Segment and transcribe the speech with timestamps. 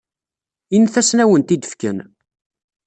[0.75, 1.97] Init-asen ad awen-t-id-fken.